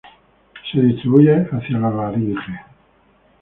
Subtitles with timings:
[0.71, 2.59] Se distribuye hacia la laringe.